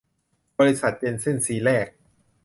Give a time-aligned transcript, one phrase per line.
[0.59, 1.87] บริษัทแจนเซ่นซีแลก